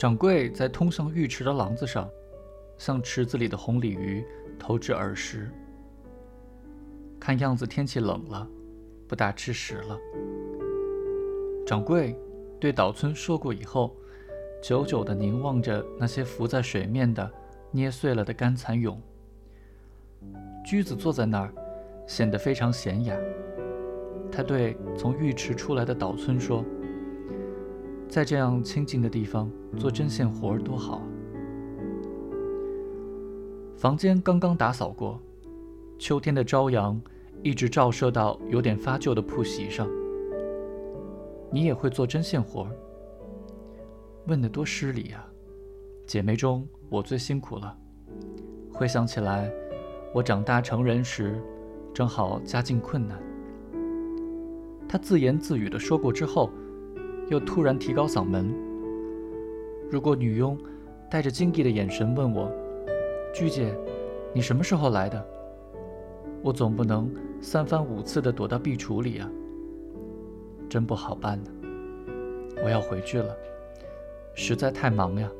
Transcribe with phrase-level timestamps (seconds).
[0.00, 2.08] 掌柜在通向浴池的廊子上，
[2.78, 4.24] 向池子里的红鲤鱼
[4.58, 5.50] 投掷饵食。
[7.20, 8.48] 看样子天气冷了，
[9.06, 9.98] 不大吃食了。
[11.66, 12.18] 掌柜
[12.58, 13.94] 对岛村说过以后，
[14.62, 17.30] 久久地凝望着那些浮在水面的
[17.70, 18.98] 捏碎了的干蚕蛹。
[20.64, 21.52] 驹子坐在那儿，
[22.06, 23.14] 显得非常娴雅。
[24.32, 26.64] 他对从浴池出来的岛村说
[28.10, 31.00] ：“在这样清静的地方做针线活儿多好！”
[33.78, 35.18] 房间刚刚打扫过。
[35.96, 37.00] 秋天的朝阳
[37.42, 39.86] 一直照射到有点发旧的铺席上。
[41.52, 42.70] 你也会做针线活儿？
[44.26, 45.24] 问得多失礼啊！
[46.06, 47.76] 姐妹中我最辛苦了。
[48.72, 49.50] 回想起来，
[50.14, 51.38] 我长大成人时，
[51.92, 53.22] 正好家境困难。
[54.88, 56.50] 他自言自语地说过之后，
[57.30, 58.52] 又突然提高嗓门
[59.88, 60.58] ：“如果女佣
[61.08, 62.50] 带着惊异的眼神问我，
[63.32, 63.72] 鞠姐，
[64.34, 65.24] 你什么时候来的？”
[66.42, 67.08] 我总不能
[67.40, 69.30] 三番五次地躲到壁橱里啊，
[70.68, 71.50] 真不好办呢。
[72.64, 73.36] 我要回去了，
[74.34, 75.30] 实在太忙呀，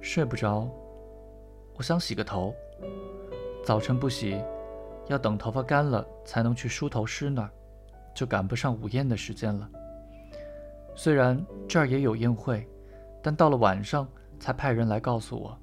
[0.00, 0.68] 睡不着。
[1.76, 2.52] 我想洗个头，
[3.62, 4.36] 早晨不洗，
[5.06, 7.50] 要等头发干了才能去梳头师那儿，
[8.16, 9.70] 就赶不上午宴的时间了。
[10.98, 12.68] 虽然这儿也有宴会，
[13.22, 14.04] 但到了晚上
[14.40, 15.56] 才派人来告诉我，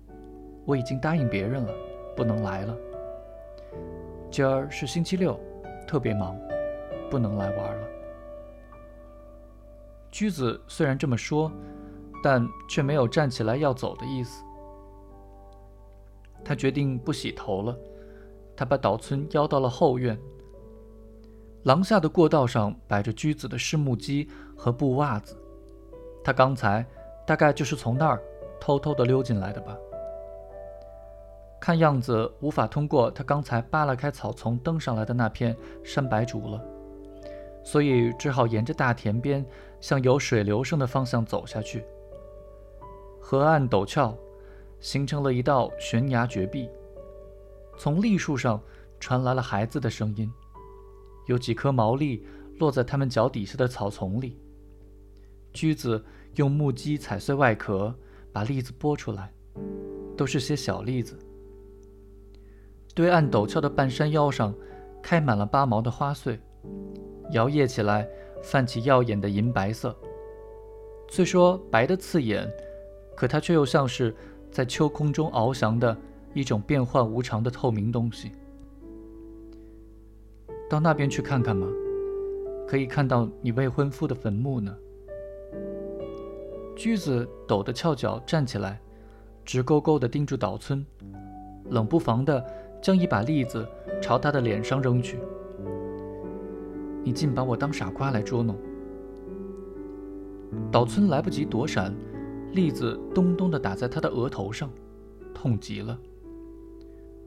[0.66, 1.74] 我已经答应别人了，
[2.16, 2.74] 不能来了。
[4.32, 5.38] 今儿是星期六，
[5.86, 6.40] 特别忙，
[7.12, 7.88] 不能来玩了。
[10.10, 11.52] 驹子虽然这么说，
[12.24, 14.42] 但却没有站起来要走的意思。
[16.46, 17.78] 他决定不洗头了。
[18.56, 20.18] 他把岛村邀到了后院。
[21.64, 25.38] 廊下的过道上摆着驹子的湿木机和布袜子。
[26.24, 26.86] 他刚才
[27.26, 28.22] 大概就是从那儿
[28.60, 29.78] 偷偷的溜进来的吧。
[31.60, 36.64] 看样子无法通过他刚才扒拉开草丛登上来的那片山白竹了，
[37.64, 39.44] 所以只好沿着大田边
[39.80, 41.84] 向有水流声的方向走下去。
[43.20, 44.16] 河岸陡峭，
[44.80, 46.70] 形成了一道悬崖绝壁。
[47.78, 48.62] 从栗树上
[49.00, 50.32] 传来了孩子的声音，
[51.26, 52.26] 有几颗毛栗
[52.60, 54.40] 落在他们脚底下的草丛里。
[55.56, 56.04] 橘子
[56.36, 57.96] 用木屐踩碎外壳，
[58.34, 59.32] 把栗子剥出来，
[60.18, 61.18] 都是些小栗子。
[62.94, 64.54] 对岸陡峭的半山腰上，
[65.02, 66.38] 开满了八毛的花穗，
[67.32, 68.06] 摇曳起来，
[68.44, 69.96] 泛起耀眼的银白色。
[71.10, 72.52] 虽说白的刺眼，
[73.16, 74.14] 可它却又像是
[74.52, 75.98] 在秋空中翱翔的
[76.34, 78.34] 一种变幻无常的透明东西。
[80.70, 81.66] 到那边去看看吗？
[82.68, 84.76] 可以看到你未婚夫的坟墓呢。
[86.76, 88.80] 驹子抖得翘脚站起来，
[89.44, 90.86] 直勾勾地盯住岛村，
[91.70, 92.44] 冷不防的。
[92.82, 93.68] 将一把栗子
[94.00, 95.18] 朝他的脸上扔去，
[97.04, 98.56] 你竟把我当傻瓜来捉弄！
[100.72, 101.92] 岛村来不及躲闪，
[102.52, 104.70] 栗子咚咚地打在他的额头上，
[105.34, 105.98] 痛极了。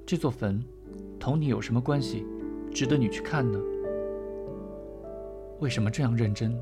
[0.07, 0.63] 这座坟
[1.19, 2.25] 同你有什么关系，
[2.73, 3.59] 值得你去看呢？
[5.59, 6.57] 为什么这样认真？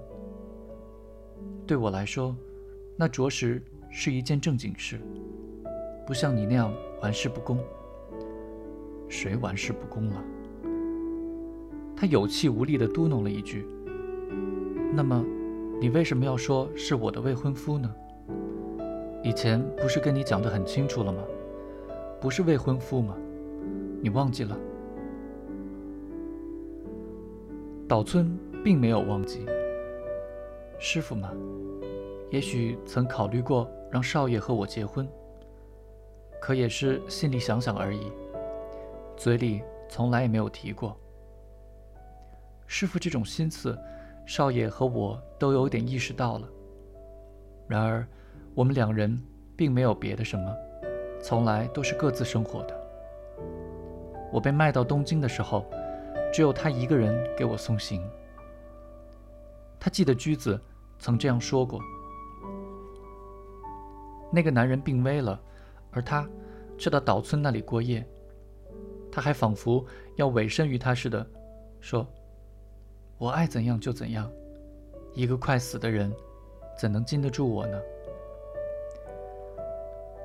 [1.66, 2.34] 对我来说，
[2.96, 4.98] 那着实是一件正经事，
[6.06, 7.58] 不像你那样玩世不恭。
[9.08, 10.24] 谁玩世不恭了？
[11.94, 13.66] 他有气无力地嘟哝了一句
[14.92, 15.24] ：“那么，
[15.80, 17.94] 你为什么要说是我的未婚夫呢？
[19.22, 21.22] 以前不是跟你讲得很清楚了吗？
[22.20, 23.16] 不是未婚夫吗？
[24.00, 24.58] 你忘记了？”
[27.86, 29.46] 岛村并没有忘记。
[30.78, 31.30] 师傅吗，
[32.30, 35.08] 也许曾考虑过让少爷和我结婚，
[36.40, 38.12] 可也是心里想想而已。
[39.16, 40.96] 嘴里从来也没有提过。
[42.66, 43.78] 师傅这种心思，
[44.26, 46.48] 少爷和我都有点意识到了。
[47.68, 48.06] 然而，
[48.54, 49.20] 我们两人
[49.56, 50.54] 并没有别的什么，
[51.22, 52.86] 从来都是各自生活的。
[54.32, 55.64] 我被卖到东京的时候，
[56.32, 58.04] 只有他一个人给我送行。
[59.78, 60.60] 他记得驹子
[60.98, 61.80] 曾这样说过。
[64.36, 65.40] 那个男人病危了，
[65.90, 66.28] 而他
[66.76, 68.06] 却到岛村那里过夜。
[69.10, 69.82] 他还仿佛
[70.16, 71.26] 要委身于他似的，
[71.80, 72.06] 说
[73.16, 74.30] ：“我爱怎样就怎样。
[75.14, 76.12] 一个快死的人，
[76.78, 77.80] 怎能禁得住我呢？”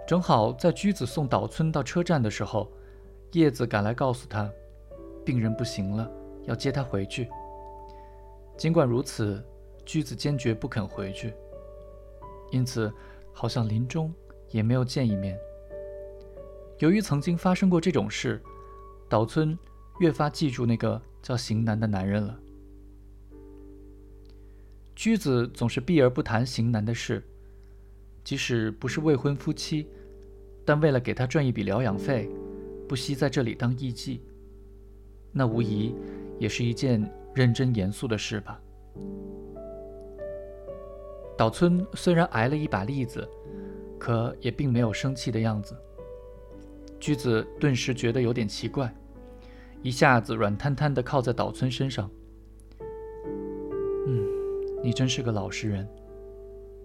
[0.05, 2.69] 正好在驹子送岛村到车站的时候，
[3.31, 4.51] 叶子赶来告诉他，
[5.23, 6.11] 病人不行了，
[6.43, 7.29] 要接他回去。
[8.57, 9.41] 尽管如此，
[9.85, 11.33] 驹子坚决不肯回去，
[12.51, 12.93] 因此
[13.33, 14.13] 好像临终
[14.49, 15.37] 也没有见一面。
[16.79, 18.41] 由于曾经发生过这种事，
[19.07, 19.57] 岛村
[19.99, 22.39] 越发记住那个叫型男的男人了。
[24.95, 27.23] 居子总是避而不谈型男的事，
[28.23, 29.87] 即使不是未婚夫妻，
[30.65, 32.29] 但为了给他赚一笔疗养费，
[32.87, 34.19] 不惜在这里当艺妓，
[35.31, 35.95] 那无疑
[36.39, 38.59] 也是一件认真严肃的事吧。
[41.41, 43.27] 岛村虽然挨了一把栗子，
[43.97, 45.75] 可也并没有生气的样子。
[46.99, 48.93] 居子顿时觉得有点奇怪，
[49.81, 52.07] 一下子软瘫瘫地靠在岛村身上。
[54.05, 54.23] 嗯，
[54.83, 55.89] 你真是个老实人。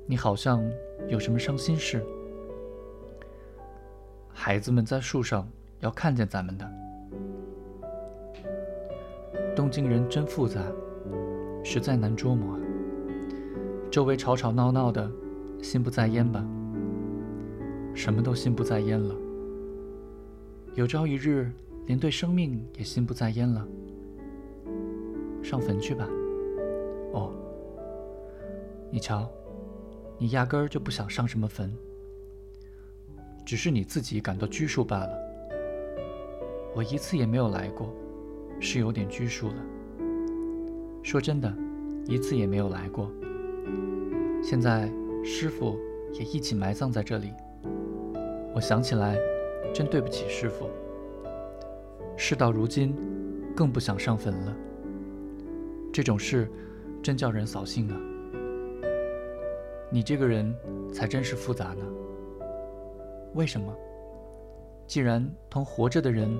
[0.06, 0.66] 你好像
[1.06, 2.02] 有什么伤心事？
[4.32, 5.46] 孩子们在树上
[5.80, 6.66] 要看见咱们的。
[9.54, 10.62] 东京人真复杂，
[11.62, 12.58] 实在难捉摸。
[13.96, 15.10] 周围吵吵闹闹的，
[15.62, 16.46] 心不在焉吧？
[17.94, 19.14] 什么都心不在焉了。
[20.74, 21.50] 有朝一日，
[21.86, 23.66] 连对生命也心不在焉了。
[25.42, 26.06] 上坟去吧。
[27.14, 27.32] 哦，
[28.90, 29.26] 你瞧，
[30.18, 31.74] 你压根儿就不想上什么坟，
[33.46, 35.18] 只是你自己感到拘束罢了。
[36.74, 37.90] 我一次也没有来过，
[38.60, 39.64] 是有点拘束了。
[41.02, 41.50] 说真的，
[42.04, 43.10] 一次也没有来过。
[44.42, 44.90] 现在
[45.24, 45.78] 师傅
[46.12, 47.32] 也一起埋葬在这里，
[48.54, 49.16] 我想起来。
[49.74, 50.70] 真对不起师傅。
[52.16, 52.96] 事到如今，
[53.54, 54.56] 更不想上坟了。
[55.92, 56.50] 这种事，
[57.02, 58.00] 真叫人扫兴啊！
[59.90, 60.54] 你这个人
[60.90, 61.84] 才真是复杂呢。
[63.34, 63.70] 为什么？
[64.86, 66.34] 既然同活着的人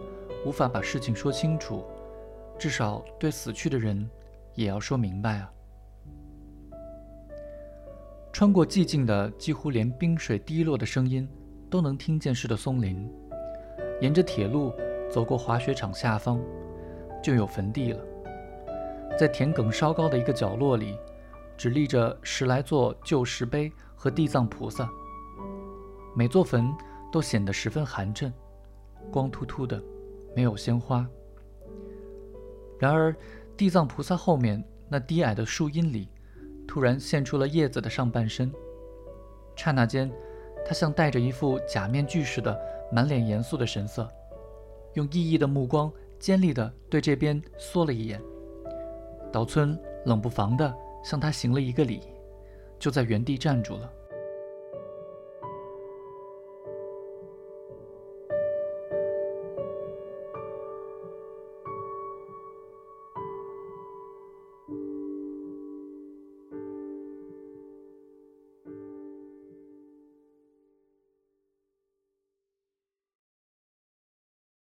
[0.46, 1.84] 无法把事情说清楚，
[2.58, 4.08] 至少对死去的人
[4.54, 5.52] 也要说明白啊！
[8.36, 11.26] 穿过寂静的、几乎连冰水滴落的声音
[11.70, 13.10] 都能听见似的松林。
[14.02, 14.74] 沿着铁路
[15.10, 16.38] 走过滑雪场下方，
[17.22, 18.04] 就有坟地了。
[19.18, 20.98] 在田埂稍高的一个角落里，
[21.56, 24.86] 只立着十来座旧石碑和地藏菩萨。
[26.14, 26.70] 每座坟
[27.10, 28.30] 都显得十分寒碜，
[29.10, 29.82] 光秃秃的，
[30.34, 31.08] 没有鲜花。
[32.78, 33.16] 然而，
[33.56, 36.10] 地藏菩萨后面那低矮的树荫里，
[36.76, 38.52] 突然现出了叶子的上半身。
[39.56, 40.12] 刹那间，
[40.62, 42.54] 他像戴着一副假面具似的。
[42.92, 44.06] 满脸严肃的神色，
[44.92, 48.20] 用异异的目光尖利的对这边缩了一眼。
[49.32, 52.02] 岛村冷不防的向他行了一个礼，
[52.78, 53.90] 就在原地站住了。